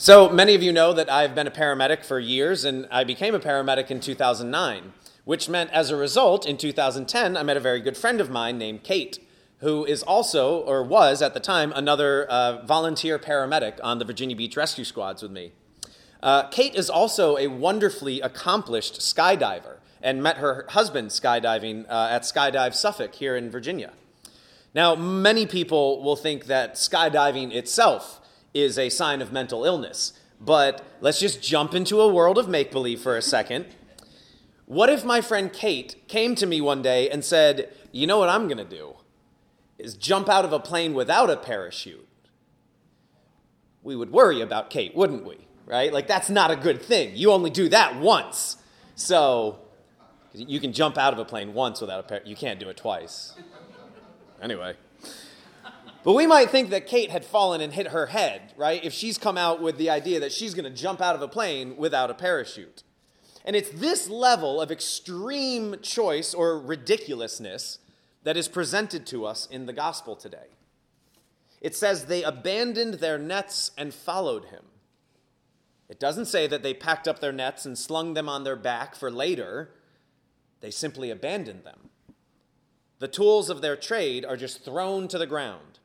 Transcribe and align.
So 0.00 0.28
many 0.28 0.54
of 0.54 0.62
you 0.62 0.70
know 0.72 0.92
that 0.92 1.10
I've 1.10 1.34
been 1.34 1.48
a 1.48 1.50
paramedic 1.50 2.04
for 2.04 2.20
years, 2.20 2.64
and 2.64 2.86
I 2.88 3.02
became 3.02 3.34
a 3.34 3.40
paramedic 3.40 3.90
in 3.90 3.98
2009, 3.98 4.92
which 5.24 5.48
meant 5.48 5.72
as 5.72 5.90
a 5.90 5.96
result, 5.96 6.46
in 6.46 6.56
2010, 6.56 7.36
I 7.36 7.42
met 7.42 7.56
a 7.56 7.60
very 7.60 7.80
good 7.80 7.96
friend 7.96 8.20
of 8.20 8.30
mine 8.30 8.58
named 8.58 8.84
Kate, 8.84 9.18
who 9.58 9.84
is 9.84 10.04
also, 10.04 10.60
or 10.60 10.84
was 10.84 11.20
at 11.20 11.34
the 11.34 11.40
time, 11.40 11.72
another 11.74 12.26
uh, 12.26 12.64
volunteer 12.64 13.18
paramedic 13.18 13.80
on 13.82 13.98
the 13.98 14.04
Virginia 14.04 14.36
Beach 14.36 14.56
Rescue 14.56 14.84
Squads 14.84 15.20
with 15.20 15.32
me. 15.32 15.50
Uh, 16.22 16.44
Kate 16.44 16.76
is 16.76 16.88
also 16.88 17.36
a 17.36 17.48
wonderfully 17.48 18.20
accomplished 18.20 19.00
skydiver 19.00 19.78
and 20.00 20.22
met 20.22 20.36
her 20.36 20.64
husband 20.68 21.10
skydiving 21.10 21.86
uh, 21.88 22.06
at 22.08 22.22
Skydive 22.22 22.72
Suffolk 22.72 23.16
here 23.16 23.34
in 23.34 23.50
Virginia. 23.50 23.92
Now, 24.76 24.94
many 24.94 25.44
people 25.44 26.04
will 26.04 26.14
think 26.14 26.44
that 26.44 26.74
skydiving 26.74 27.52
itself 27.52 28.20
is 28.54 28.78
a 28.78 28.88
sign 28.88 29.20
of 29.20 29.32
mental 29.32 29.64
illness. 29.64 30.12
But 30.40 30.84
let's 31.00 31.20
just 31.20 31.42
jump 31.42 31.74
into 31.74 32.00
a 32.00 32.12
world 32.12 32.38
of 32.38 32.48
make 32.48 32.70
believe 32.70 33.00
for 33.00 33.16
a 33.16 33.22
second. 33.22 33.66
What 34.66 34.90
if 34.90 35.04
my 35.04 35.20
friend 35.20 35.52
Kate 35.52 35.96
came 36.08 36.34
to 36.36 36.46
me 36.46 36.60
one 36.60 36.82
day 36.82 37.08
and 37.08 37.24
said, 37.24 37.72
You 37.90 38.06
know 38.06 38.18
what 38.18 38.28
I'm 38.28 38.46
going 38.46 38.58
to 38.58 38.64
do? 38.64 38.96
Is 39.78 39.94
jump 39.94 40.28
out 40.28 40.44
of 40.44 40.52
a 40.52 40.60
plane 40.60 40.94
without 40.94 41.30
a 41.30 41.36
parachute. 41.36 42.06
We 43.82 43.96
would 43.96 44.12
worry 44.12 44.40
about 44.40 44.70
Kate, 44.70 44.94
wouldn't 44.94 45.24
we? 45.24 45.38
Right? 45.64 45.92
Like, 45.92 46.06
that's 46.06 46.28
not 46.28 46.50
a 46.50 46.56
good 46.56 46.82
thing. 46.82 47.16
You 47.16 47.32
only 47.32 47.50
do 47.50 47.68
that 47.68 47.98
once. 47.98 48.56
So, 48.94 49.60
you 50.34 50.60
can 50.60 50.72
jump 50.72 50.98
out 50.98 51.12
of 51.12 51.18
a 51.18 51.24
plane 51.24 51.54
once 51.54 51.80
without 51.80 52.00
a 52.00 52.02
parachute. 52.02 52.28
You 52.28 52.36
can't 52.36 52.60
do 52.60 52.68
it 52.68 52.76
twice. 52.76 53.34
Anyway. 54.42 54.74
But 56.04 56.14
we 56.14 56.26
might 56.26 56.50
think 56.50 56.70
that 56.70 56.86
Kate 56.86 57.10
had 57.10 57.24
fallen 57.24 57.60
and 57.60 57.72
hit 57.72 57.88
her 57.88 58.06
head, 58.06 58.54
right? 58.56 58.82
If 58.84 58.92
she's 58.92 59.18
come 59.18 59.36
out 59.36 59.60
with 59.60 59.78
the 59.78 59.90
idea 59.90 60.20
that 60.20 60.32
she's 60.32 60.54
going 60.54 60.64
to 60.64 60.70
jump 60.70 61.00
out 61.00 61.16
of 61.16 61.22
a 61.22 61.28
plane 61.28 61.76
without 61.76 62.10
a 62.10 62.14
parachute. 62.14 62.82
And 63.44 63.56
it's 63.56 63.70
this 63.70 64.08
level 64.08 64.60
of 64.60 64.70
extreme 64.70 65.76
choice 65.82 66.34
or 66.34 66.58
ridiculousness 66.58 67.78
that 68.22 68.36
is 68.36 68.48
presented 68.48 69.06
to 69.06 69.24
us 69.24 69.46
in 69.46 69.66
the 69.66 69.72
gospel 69.72 70.14
today. 70.14 70.48
It 71.60 71.74
says 71.74 72.04
they 72.04 72.22
abandoned 72.22 72.94
their 72.94 73.18
nets 73.18 73.70
and 73.76 73.92
followed 73.92 74.46
him. 74.46 74.64
It 75.88 75.98
doesn't 75.98 76.26
say 76.26 76.46
that 76.46 76.62
they 76.62 76.74
packed 76.74 77.08
up 77.08 77.20
their 77.20 77.32
nets 77.32 77.64
and 77.64 77.76
slung 77.76 78.14
them 78.14 78.28
on 78.28 78.44
their 78.44 78.56
back 78.56 78.94
for 78.94 79.10
later. 79.10 79.70
They 80.60 80.70
simply 80.70 81.10
abandoned 81.10 81.64
them. 81.64 81.88
The 82.98 83.08
tools 83.08 83.48
of 83.48 83.62
their 83.62 83.76
trade 83.76 84.24
are 84.24 84.36
just 84.36 84.64
thrown 84.64 85.08
to 85.08 85.18
the 85.18 85.26
ground. 85.26 85.78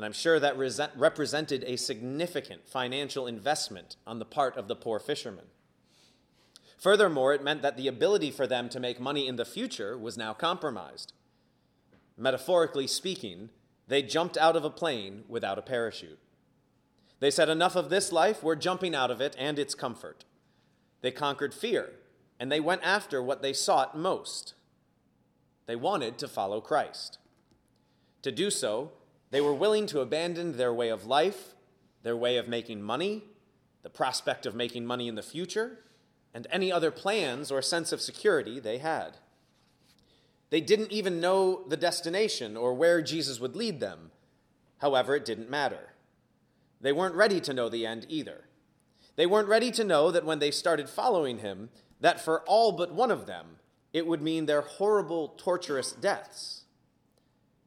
And 0.00 0.06
I'm 0.06 0.14
sure 0.14 0.40
that 0.40 0.56
represented 0.96 1.62
a 1.66 1.76
significant 1.76 2.66
financial 2.66 3.26
investment 3.26 3.96
on 4.06 4.18
the 4.18 4.24
part 4.24 4.56
of 4.56 4.66
the 4.66 4.74
poor 4.74 4.98
fishermen. 4.98 5.44
Furthermore, 6.78 7.34
it 7.34 7.44
meant 7.44 7.60
that 7.60 7.76
the 7.76 7.86
ability 7.86 8.30
for 8.30 8.46
them 8.46 8.70
to 8.70 8.80
make 8.80 8.98
money 8.98 9.28
in 9.28 9.36
the 9.36 9.44
future 9.44 9.98
was 9.98 10.16
now 10.16 10.32
compromised. 10.32 11.12
Metaphorically 12.16 12.86
speaking, 12.86 13.50
they 13.88 14.00
jumped 14.00 14.38
out 14.38 14.56
of 14.56 14.64
a 14.64 14.70
plane 14.70 15.24
without 15.28 15.58
a 15.58 15.62
parachute. 15.62 16.18
They 17.18 17.30
said, 17.30 17.50
Enough 17.50 17.76
of 17.76 17.90
this 17.90 18.10
life, 18.10 18.42
we're 18.42 18.56
jumping 18.56 18.94
out 18.94 19.10
of 19.10 19.20
it 19.20 19.36
and 19.38 19.58
its 19.58 19.74
comfort. 19.74 20.24
They 21.02 21.10
conquered 21.10 21.52
fear, 21.52 21.90
and 22.38 22.50
they 22.50 22.58
went 22.58 22.80
after 22.84 23.22
what 23.22 23.42
they 23.42 23.52
sought 23.52 23.98
most. 23.98 24.54
They 25.66 25.76
wanted 25.76 26.16
to 26.16 26.26
follow 26.26 26.62
Christ. 26.62 27.18
To 28.22 28.32
do 28.32 28.50
so, 28.50 28.92
they 29.30 29.40
were 29.40 29.54
willing 29.54 29.86
to 29.86 30.00
abandon 30.00 30.56
their 30.56 30.72
way 30.72 30.88
of 30.88 31.06
life, 31.06 31.54
their 32.02 32.16
way 32.16 32.36
of 32.36 32.48
making 32.48 32.82
money, 32.82 33.24
the 33.82 33.90
prospect 33.90 34.46
of 34.46 34.54
making 34.54 34.84
money 34.84 35.08
in 35.08 35.14
the 35.14 35.22
future, 35.22 35.78
and 36.34 36.46
any 36.50 36.70
other 36.70 36.90
plans 36.90 37.50
or 37.50 37.62
sense 37.62 37.92
of 37.92 38.00
security 38.00 38.60
they 38.60 38.78
had. 38.78 39.18
They 40.50 40.60
didn't 40.60 40.92
even 40.92 41.20
know 41.20 41.64
the 41.68 41.76
destination 41.76 42.56
or 42.56 42.74
where 42.74 43.02
Jesus 43.02 43.40
would 43.40 43.56
lead 43.56 43.80
them. 43.80 44.10
However, 44.78 45.14
it 45.14 45.24
didn't 45.24 45.50
matter. 45.50 45.90
They 46.80 46.92
weren't 46.92 47.14
ready 47.14 47.40
to 47.40 47.54
know 47.54 47.68
the 47.68 47.86
end 47.86 48.06
either. 48.08 48.44
They 49.16 49.26
weren't 49.26 49.48
ready 49.48 49.70
to 49.72 49.84
know 49.84 50.10
that 50.10 50.24
when 50.24 50.38
they 50.38 50.50
started 50.50 50.88
following 50.88 51.38
him, 51.38 51.70
that 52.00 52.20
for 52.20 52.40
all 52.42 52.72
but 52.72 52.92
one 52.92 53.10
of 53.10 53.26
them, 53.26 53.56
it 53.92 54.06
would 54.06 54.22
mean 54.22 54.46
their 54.46 54.62
horrible, 54.62 55.28
torturous 55.36 55.92
deaths. 55.92 56.59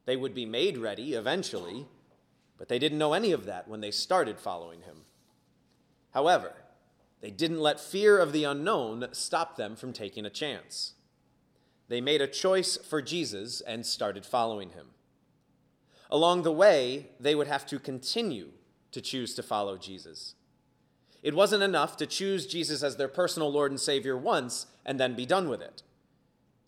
They 0.05 0.15
would 0.15 0.33
be 0.33 0.45
made 0.45 0.77
ready 0.77 1.13
eventually, 1.13 1.87
but 2.57 2.67
they 2.67 2.79
didn't 2.79 2.97
know 2.97 3.13
any 3.13 3.31
of 3.31 3.45
that 3.45 3.67
when 3.67 3.81
they 3.81 3.91
started 3.91 4.39
following 4.39 4.81
him. 4.81 5.01
However, 6.11 6.53
they 7.21 7.31
didn't 7.31 7.61
let 7.61 7.79
fear 7.79 8.19
of 8.19 8.33
the 8.33 8.43
unknown 8.43 9.07
stop 9.13 9.55
them 9.55 9.75
from 9.75 9.93
taking 9.93 10.25
a 10.25 10.29
chance. 10.29 10.93
They 11.87 12.01
made 12.01 12.21
a 12.21 12.27
choice 12.27 12.77
for 12.77 13.01
Jesus 13.01 13.61
and 13.61 13.85
started 13.85 14.25
following 14.25 14.71
him. 14.71 14.87
Along 16.11 16.43
the 16.43 16.51
way, 16.51 17.09
they 17.19 17.33
would 17.33 17.47
have 17.47 17.65
to 17.67 17.79
continue 17.79 18.49
to 18.91 19.01
choose 19.01 19.33
to 19.35 19.43
follow 19.43 19.77
Jesus. 19.77 20.35
It 21.23 21.33
wasn't 21.33 21.63
enough 21.63 21.95
to 21.97 22.05
choose 22.05 22.45
Jesus 22.45 22.83
as 22.83 22.97
their 22.97 23.07
personal 23.07 23.51
Lord 23.51 23.71
and 23.71 23.79
Savior 23.79 24.17
once 24.17 24.67
and 24.85 24.99
then 24.99 25.15
be 25.15 25.25
done 25.25 25.47
with 25.47 25.61
it. 25.61 25.81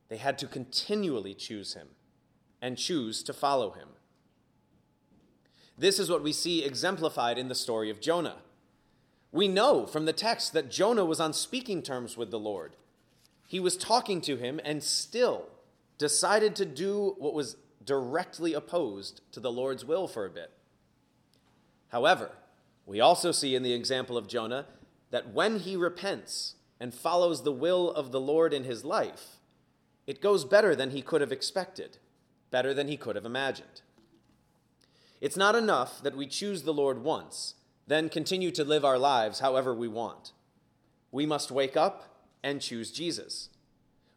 They 0.07 0.18
had 0.18 0.38
to 0.40 0.47
continually 0.47 1.34
choose 1.34 1.74
him 1.74 1.90
and 2.62 2.78
choose 2.78 3.24
to 3.24 3.34
follow 3.34 3.72
him. 3.72 3.90
This 5.78 6.00
is 6.00 6.10
what 6.10 6.24
we 6.24 6.32
see 6.32 6.64
exemplified 6.64 7.38
in 7.38 7.48
the 7.48 7.56
story 7.56 7.90
of 7.90 8.00
Jonah. 8.00 8.38
We 9.32 9.48
know 9.48 9.86
from 9.86 10.06
the 10.06 10.14
text 10.14 10.54
that 10.54 10.72
Jonah 10.72 11.04
was 11.04 11.20
on 11.20 11.34
speaking 11.34 11.82
terms 11.82 12.16
with 12.16 12.32
the 12.32 12.40
Lord. 12.40 12.78
He 13.48 13.60
was 13.60 13.76
talking 13.76 14.22
to 14.22 14.38
him 14.38 14.62
and 14.64 14.82
still 14.82 15.50
decided 15.98 16.56
to 16.56 16.66
do 16.66 17.16
what 17.18 17.34
was 17.34 17.58
directly 17.84 18.54
opposed 18.54 19.22
to 19.34 19.40
the 19.40 19.52
Lord's 19.52 19.84
will 19.84 20.08
for 20.08 20.26
a 20.26 20.30
bit. 20.30 20.52
However, 21.90 22.32
we 22.86 23.00
also 23.00 23.32
see 23.32 23.56
in 23.56 23.64
the 23.64 23.74
example 23.74 24.18
of 24.18 24.28
Jonah 24.28 24.68
that 25.12 25.34
when 25.34 25.60
he 25.60 25.76
repents 25.76 26.56
and 26.80 26.94
follows 26.94 27.44
the 27.44 27.52
will 27.52 27.92
of 27.92 28.12
the 28.12 28.20
Lord 28.20 28.54
in 28.54 28.64
his 28.64 28.84
life, 28.86 29.38
it 30.08 30.22
goes 30.22 30.46
better 30.46 30.76
than 30.76 30.92
he 30.92 31.02
could 31.02 31.22
have 31.22 31.32
expected 31.32 31.98
better 32.56 32.74
than 32.74 32.88
he 32.88 32.96
could 32.96 33.18
have 33.18 33.26
imagined. 33.26 33.82
It's 35.20 35.36
not 35.36 35.56
enough 35.56 36.02
that 36.02 36.16
we 36.16 36.26
choose 36.26 36.64
the 36.64 36.74
Lord 36.74 37.04
once, 37.04 37.56
then 37.86 38.08
continue 38.08 38.50
to 38.52 38.64
live 38.64 38.86
our 38.86 38.98
lives 38.98 39.42
however 39.42 39.76
we 39.76 39.90
want. 39.90 40.32
We 41.12 41.26
must 41.26 41.52
wake 41.52 41.76
up 41.76 42.24
and 42.46 42.62
choose 42.62 42.94
Jesus. 42.94 43.50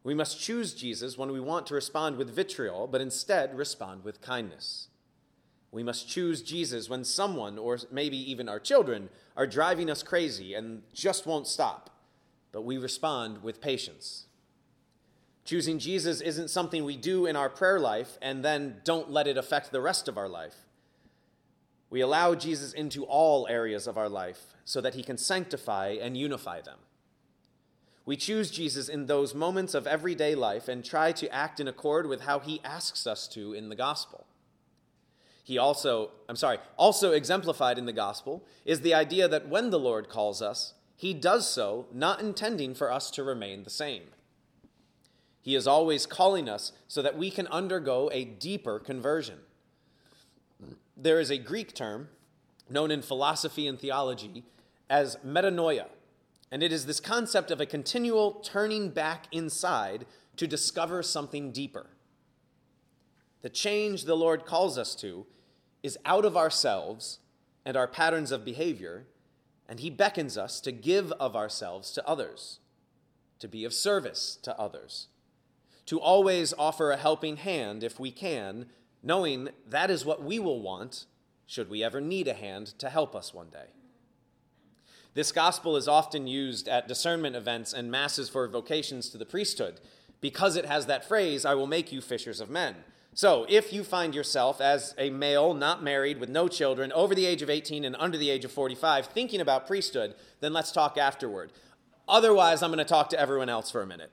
We 0.04 0.14
must 0.14 0.40
choose 0.40 0.72
Jesus 0.72 1.18
when 1.18 1.32
we 1.32 1.40
want 1.40 1.66
to 1.66 1.74
respond 1.74 2.16
with 2.16 2.32
vitriol, 2.32 2.86
but 2.86 3.00
instead 3.00 3.58
respond 3.58 4.04
with 4.04 4.22
kindness. 4.22 4.86
We 5.72 5.82
must 5.82 6.08
choose 6.08 6.40
Jesus 6.40 6.88
when 6.88 7.02
someone, 7.02 7.58
or 7.58 7.76
maybe 7.90 8.18
even 8.30 8.48
our 8.48 8.60
children, 8.60 9.08
are 9.36 9.48
driving 9.48 9.90
us 9.90 10.04
crazy 10.04 10.54
and 10.54 10.82
just 10.94 11.26
won't 11.26 11.48
stop, 11.48 11.90
but 12.52 12.62
we 12.62 12.78
respond 12.78 13.42
with 13.42 13.60
patience. 13.60 14.27
Choosing 15.48 15.78
Jesus 15.78 16.20
isn't 16.20 16.50
something 16.50 16.84
we 16.84 16.98
do 16.98 17.24
in 17.24 17.34
our 17.34 17.48
prayer 17.48 17.80
life 17.80 18.18
and 18.20 18.44
then 18.44 18.82
don't 18.84 19.10
let 19.10 19.26
it 19.26 19.38
affect 19.38 19.72
the 19.72 19.80
rest 19.80 20.06
of 20.06 20.18
our 20.18 20.28
life. 20.28 20.56
We 21.88 22.02
allow 22.02 22.34
Jesus 22.34 22.74
into 22.74 23.04
all 23.04 23.46
areas 23.48 23.86
of 23.86 23.96
our 23.96 24.10
life 24.10 24.52
so 24.66 24.82
that 24.82 24.94
he 24.94 25.02
can 25.02 25.16
sanctify 25.16 25.96
and 26.02 26.18
unify 26.18 26.60
them. 26.60 26.76
We 28.04 28.14
choose 28.14 28.50
Jesus 28.50 28.90
in 28.90 29.06
those 29.06 29.34
moments 29.34 29.72
of 29.72 29.86
everyday 29.86 30.34
life 30.34 30.68
and 30.68 30.84
try 30.84 31.12
to 31.12 31.34
act 31.34 31.60
in 31.60 31.66
accord 31.66 32.06
with 32.06 32.24
how 32.24 32.40
he 32.40 32.60
asks 32.62 33.06
us 33.06 33.26
to 33.28 33.54
in 33.54 33.70
the 33.70 33.74
gospel. 33.74 34.26
He 35.42 35.56
also, 35.56 36.10
I'm 36.28 36.36
sorry, 36.36 36.58
also 36.76 37.12
exemplified 37.12 37.78
in 37.78 37.86
the 37.86 37.94
gospel 37.94 38.44
is 38.66 38.82
the 38.82 38.92
idea 38.92 39.26
that 39.28 39.48
when 39.48 39.70
the 39.70 39.78
Lord 39.78 40.10
calls 40.10 40.42
us, 40.42 40.74
he 40.94 41.14
does 41.14 41.50
so 41.50 41.86
not 41.90 42.20
intending 42.20 42.74
for 42.74 42.92
us 42.92 43.10
to 43.12 43.24
remain 43.24 43.64
the 43.64 43.70
same. 43.70 44.02
He 45.48 45.54
is 45.54 45.66
always 45.66 46.04
calling 46.04 46.46
us 46.46 46.72
so 46.88 47.00
that 47.00 47.16
we 47.16 47.30
can 47.30 47.46
undergo 47.46 48.10
a 48.12 48.26
deeper 48.26 48.78
conversion. 48.78 49.38
There 50.94 51.18
is 51.18 51.30
a 51.30 51.38
Greek 51.38 51.74
term 51.74 52.10
known 52.68 52.90
in 52.90 53.00
philosophy 53.00 53.66
and 53.66 53.80
theology 53.80 54.44
as 54.90 55.16
metanoia, 55.26 55.86
and 56.52 56.62
it 56.62 56.70
is 56.70 56.84
this 56.84 57.00
concept 57.00 57.50
of 57.50 57.62
a 57.62 57.64
continual 57.64 58.32
turning 58.44 58.90
back 58.90 59.24
inside 59.32 60.04
to 60.36 60.46
discover 60.46 61.02
something 61.02 61.50
deeper. 61.50 61.86
The 63.40 63.48
change 63.48 64.04
the 64.04 64.16
Lord 64.16 64.44
calls 64.44 64.76
us 64.76 64.94
to 64.96 65.24
is 65.82 65.96
out 66.04 66.26
of 66.26 66.36
ourselves 66.36 67.20
and 67.64 67.74
our 67.74 67.88
patterns 67.88 68.32
of 68.32 68.44
behavior, 68.44 69.06
and 69.66 69.80
He 69.80 69.88
beckons 69.88 70.36
us 70.36 70.60
to 70.60 70.72
give 70.72 71.10
of 71.12 71.34
ourselves 71.34 71.90
to 71.92 72.06
others, 72.06 72.60
to 73.38 73.48
be 73.48 73.64
of 73.64 73.72
service 73.72 74.38
to 74.42 74.54
others 74.60 75.08
to 75.88 75.98
always 75.98 76.52
offer 76.58 76.90
a 76.90 76.98
helping 76.98 77.38
hand 77.38 77.82
if 77.82 77.98
we 77.98 78.10
can, 78.10 78.66
knowing 79.02 79.48
that 79.66 79.90
is 79.90 80.04
what 80.04 80.22
we 80.22 80.38
will 80.38 80.60
want 80.60 81.06
should 81.46 81.70
we 81.70 81.82
ever 81.82 81.98
need 81.98 82.28
a 82.28 82.34
hand 82.34 82.66
to 82.78 82.90
help 82.90 83.16
us 83.16 83.32
one 83.32 83.48
day. 83.48 83.68
This 85.14 85.32
gospel 85.32 85.76
is 85.76 85.88
often 85.88 86.26
used 86.26 86.68
at 86.68 86.88
discernment 86.88 87.36
events 87.36 87.72
and 87.72 87.90
masses 87.90 88.28
for 88.28 88.46
vocations 88.48 89.08
to 89.08 89.16
the 89.16 89.24
priesthood 89.24 89.80
because 90.20 90.56
it 90.56 90.66
has 90.66 90.84
that 90.86 91.08
phrase, 91.08 91.46
I 91.46 91.54
will 91.54 91.66
make 91.66 91.90
you 91.90 92.02
fishers 92.02 92.42
of 92.42 92.50
men. 92.50 92.76
So, 93.14 93.46
if 93.48 93.72
you 93.72 93.82
find 93.82 94.14
yourself 94.14 94.60
as 94.60 94.94
a 94.98 95.08
male, 95.08 95.54
not 95.54 95.82
married, 95.82 96.20
with 96.20 96.28
no 96.28 96.48
children, 96.48 96.92
over 96.92 97.14
the 97.14 97.24
age 97.24 97.40
of 97.40 97.48
18 97.48 97.86
and 97.86 97.96
under 97.98 98.18
the 98.18 98.28
age 98.28 98.44
of 98.44 98.52
45, 98.52 99.06
thinking 99.06 99.40
about 99.40 99.66
priesthood, 99.66 100.14
then 100.40 100.52
let's 100.52 100.70
talk 100.70 100.98
afterward. 100.98 101.50
Otherwise, 102.06 102.62
I'm 102.62 102.70
going 102.70 102.78
to 102.78 102.84
talk 102.84 103.08
to 103.08 103.18
everyone 103.18 103.48
else 103.48 103.70
for 103.70 103.80
a 103.80 103.86
minute. 103.86 104.12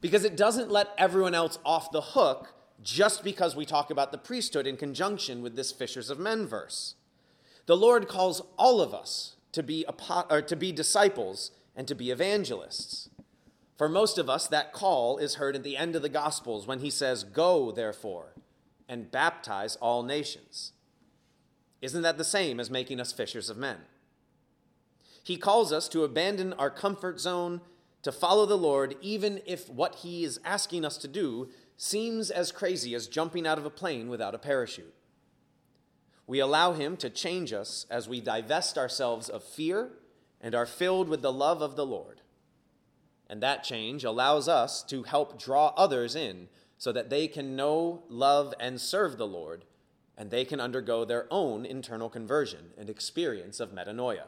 Because 0.00 0.24
it 0.24 0.36
doesn't 0.36 0.70
let 0.70 0.94
everyone 0.96 1.34
else 1.34 1.58
off 1.64 1.90
the 1.90 2.00
hook 2.00 2.54
just 2.82 3.24
because 3.24 3.56
we 3.56 3.66
talk 3.66 3.90
about 3.90 4.12
the 4.12 4.18
priesthood 4.18 4.66
in 4.66 4.76
conjunction 4.76 5.42
with 5.42 5.56
this 5.56 5.72
fishers 5.72 6.10
of 6.10 6.18
men 6.18 6.46
verse. 6.46 6.94
The 7.66 7.76
Lord 7.76 8.08
calls 8.08 8.42
all 8.56 8.80
of 8.80 8.94
us 8.94 9.36
to 9.52 9.62
be, 9.62 9.84
or 10.30 10.42
to 10.42 10.56
be 10.56 10.72
disciples 10.72 11.50
and 11.74 11.88
to 11.88 11.94
be 11.94 12.10
evangelists. 12.10 13.10
For 13.76 13.88
most 13.88 14.18
of 14.18 14.28
us, 14.28 14.46
that 14.48 14.72
call 14.72 15.18
is 15.18 15.36
heard 15.36 15.54
at 15.54 15.62
the 15.62 15.76
end 15.76 15.94
of 15.94 16.02
the 16.02 16.08
Gospels 16.08 16.66
when 16.66 16.80
he 16.80 16.90
says, 16.90 17.22
Go, 17.22 17.70
therefore, 17.70 18.34
and 18.88 19.10
baptize 19.10 19.76
all 19.76 20.02
nations. 20.02 20.72
Isn't 21.80 22.02
that 22.02 22.18
the 22.18 22.24
same 22.24 22.58
as 22.58 22.70
making 22.70 23.00
us 23.00 23.12
fishers 23.12 23.48
of 23.48 23.56
men? 23.56 23.78
He 25.22 25.36
calls 25.36 25.72
us 25.72 25.88
to 25.90 26.02
abandon 26.04 26.54
our 26.54 26.70
comfort 26.70 27.20
zone, 27.20 27.60
to 28.02 28.12
follow 28.12 28.46
the 28.46 28.56
Lord, 28.56 28.96
even 29.00 29.40
if 29.46 29.68
what 29.68 29.96
he 29.96 30.24
is 30.24 30.40
asking 30.44 30.84
us 30.84 30.96
to 30.98 31.08
do 31.08 31.48
seems 31.76 32.30
as 32.30 32.52
crazy 32.52 32.94
as 32.94 33.06
jumping 33.06 33.46
out 33.46 33.58
of 33.58 33.64
a 33.64 33.70
plane 33.70 34.08
without 34.08 34.34
a 34.34 34.38
parachute. 34.38 34.94
We 36.26 36.40
allow 36.40 36.72
him 36.72 36.96
to 36.98 37.10
change 37.10 37.52
us 37.52 37.86
as 37.90 38.08
we 38.08 38.20
divest 38.20 38.76
ourselves 38.76 39.28
of 39.28 39.42
fear 39.42 39.90
and 40.40 40.54
are 40.54 40.66
filled 40.66 41.08
with 41.08 41.22
the 41.22 41.32
love 41.32 41.62
of 41.62 41.74
the 41.74 41.86
Lord. 41.86 42.20
And 43.28 43.42
that 43.42 43.64
change 43.64 44.04
allows 44.04 44.48
us 44.48 44.82
to 44.84 45.02
help 45.02 45.40
draw 45.40 45.72
others 45.76 46.14
in 46.14 46.48
so 46.76 46.92
that 46.92 47.10
they 47.10 47.28
can 47.28 47.56
know, 47.56 48.04
love, 48.08 48.54
and 48.60 48.80
serve 48.80 49.18
the 49.18 49.26
Lord, 49.26 49.64
and 50.16 50.30
they 50.30 50.44
can 50.44 50.60
undergo 50.60 51.04
their 51.04 51.26
own 51.30 51.66
internal 51.66 52.08
conversion 52.08 52.70
and 52.78 52.88
experience 52.88 53.60
of 53.60 53.72
metanoia. 53.72 54.26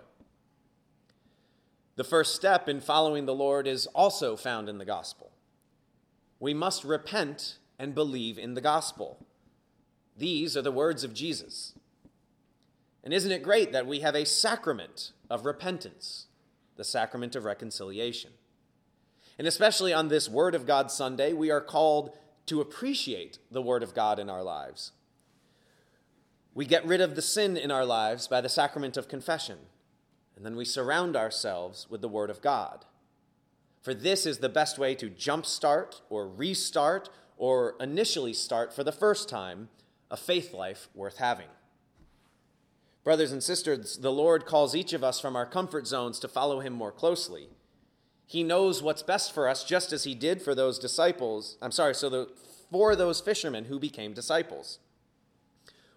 The 2.00 2.04
first 2.04 2.34
step 2.34 2.66
in 2.66 2.80
following 2.80 3.26
the 3.26 3.34
Lord 3.34 3.66
is 3.66 3.86
also 3.88 4.34
found 4.34 4.70
in 4.70 4.78
the 4.78 4.86
gospel. 4.86 5.32
We 6.38 6.54
must 6.54 6.82
repent 6.82 7.58
and 7.78 7.94
believe 7.94 8.38
in 8.38 8.54
the 8.54 8.62
gospel. 8.62 9.18
These 10.16 10.56
are 10.56 10.62
the 10.62 10.72
words 10.72 11.04
of 11.04 11.12
Jesus. 11.12 11.74
And 13.04 13.12
isn't 13.12 13.30
it 13.30 13.42
great 13.42 13.72
that 13.72 13.86
we 13.86 14.00
have 14.00 14.14
a 14.14 14.24
sacrament 14.24 15.12
of 15.28 15.44
repentance, 15.44 16.28
the 16.76 16.84
sacrament 16.84 17.36
of 17.36 17.44
reconciliation? 17.44 18.30
And 19.38 19.46
especially 19.46 19.92
on 19.92 20.08
this 20.08 20.26
Word 20.26 20.54
of 20.54 20.66
God 20.66 20.90
Sunday, 20.90 21.34
we 21.34 21.50
are 21.50 21.60
called 21.60 22.16
to 22.46 22.62
appreciate 22.62 23.40
the 23.50 23.60
Word 23.60 23.82
of 23.82 23.92
God 23.92 24.18
in 24.18 24.30
our 24.30 24.42
lives. 24.42 24.92
We 26.54 26.64
get 26.64 26.86
rid 26.86 27.02
of 27.02 27.14
the 27.14 27.20
sin 27.20 27.58
in 27.58 27.70
our 27.70 27.84
lives 27.84 28.26
by 28.26 28.40
the 28.40 28.48
sacrament 28.48 28.96
of 28.96 29.06
confession, 29.06 29.58
and 30.40 30.46
then 30.46 30.56
we 30.56 30.64
surround 30.64 31.16
ourselves 31.16 31.86
with 31.90 32.00
the 32.00 32.08
Word 32.08 32.30
of 32.30 32.40
God. 32.40 32.86
For 33.82 33.92
this 33.92 34.24
is 34.24 34.38
the 34.38 34.48
best 34.48 34.78
way 34.78 34.94
to 34.94 35.10
jumpstart 35.10 36.00
or 36.08 36.26
restart 36.26 37.10
or 37.36 37.74
initially 37.78 38.32
start 38.32 38.72
for 38.72 38.82
the 38.82 38.90
first 38.90 39.28
time 39.28 39.68
a 40.10 40.16
faith 40.16 40.54
life 40.54 40.88
worth 40.94 41.18
having. 41.18 41.48
Brothers 43.04 43.32
and 43.32 43.42
sisters, 43.42 43.98
the 43.98 44.10
Lord 44.10 44.46
calls 44.46 44.74
each 44.74 44.94
of 44.94 45.04
us 45.04 45.20
from 45.20 45.36
our 45.36 45.44
comfort 45.44 45.86
zones 45.86 46.18
to 46.20 46.26
follow 46.26 46.60
Him 46.60 46.72
more 46.72 46.90
closely. 46.90 47.50
He 48.24 48.42
knows 48.42 48.82
what's 48.82 49.02
best 49.02 49.34
for 49.34 49.46
us, 49.46 49.62
just 49.62 49.92
as 49.92 50.04
he 50.04 50.14
did 50.14 50.40
for 50.40 50.54
those 50.54 50.78
disciples. 50.78 51.58
I'm 51.60 51.70
sorry, 51.70 51.94
so 51.94 52.08
the, 52.08 52.30
for 52.70 52.96
those 52.96 53.20
fishermen 53.20 53.66
who 53.66 53.78
became 53.78 54.14
disciples. 54.14 54.78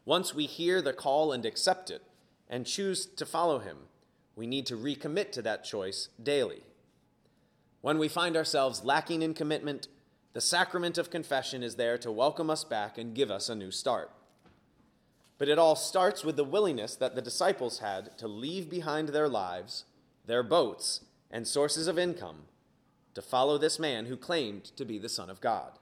Once 0.04 0.36
we 0.36 0.48
hear 0.48 0.81
the 0.81 0.92
call 0.92 1.31
and 1.31 1.45
accept 1.45 1.90
it 1.90 2.01
and 2.50 2.66
choose 2.66 3.06
to 3.06 3.25
follow 3.25 3.60
him, 3.60 3.78
we 4.35 4.47
need 4.47 4.65
to 4.68 4.77
recommit 4.77 5.31
to 5.33 5.41
that 5.44 5.63
choice 5.63 6.09
daily. 6.21 6.63
When 7.81 8.00
we 8.00 8.07
find 8.07 8.35
ourselves 8.35 8.83
lacking 8.83 9.21
in 9.21 9.33
commitment, 9.33 9.88
the 10.33 10.41
sacrament 10.41 10.97
of 10.97 11.12
confession 11.12 11.62
is 11.62 11.75
there 11.75 11.97
to 12.00 12.12
welcome 12.12 12.50
us 12.50 12.63
back 12.63 12.97
and 12.97 13.13
give 13.13 13.30
us 13.30 13.50
a 13.50 13.56
new 13.56 13.71
start. 13.71 14.12
But 15.38 15.50
it 15.50 15.59
all 15.59 15.75
starts 15.75 16.24
with 16.24 16.35
the 16.35 16.44
willingness 16.44 16.95
that 16.95 17.15
the 17.15 17.21
disciples 17.21 17.80
had 17.80 18.18
to 18.18 18.27
leave 18.27 18.69
behind 18.69 19.09
their 19.09 19.27
lives, 19.27 19.85
their 20.25 20.44
boats, 20.44 21.01
and 21.30 21.47
sources 21.47 21.88
of 21.88 22.00
income 22.00 22.44
to 23.13 23.21
follow 23.21 23.57
this 23.57 23.77
man 23.77 24.06
who 24.06 24.18
claimed 24.18 24.63
to 24.75 24.85
be 24.85 24.97
the 24.97 25.09
Son 25.09 25.30
of 25.30 25.41
God. 25.41 25.74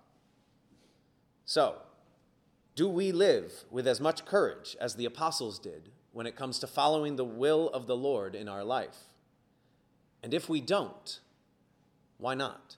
So, 1.45 1.75
do 2.75 2.87
we 2.87 3.11
live 3.11 3.65
with 3.69 3.87
as 3.87 4.01
much 4.01 4.25
courage 4.25 4.75
as 4.79 4.95
the 4.95 5.05
apostles 5.05 5.59
did 5.59 5.89
when 6.13 6.25
it 6.25 6.35
comes 6.35 6.59
to 6.59 6.67
following 6.67 7.15
the 7.15 7.25
will 7.25 7.69
of 7.69 7.87
the 7.87 7.95
Lord 7.95 8.35
in 8.35 8.47
our 8.47 8.63
life? 8.63 9.07
And 10.23 10.33
if 10.33 10.49
we 10.49 10.61
don't, 10.61 11.19
why 12.17 12.35
not? 12.35 12.75